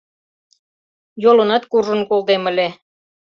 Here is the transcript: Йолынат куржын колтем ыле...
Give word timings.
Йолынат 1.23 1.63
куржын 1.71 2.01
колтем 2.09 2.43
ыле... 2.51 2.67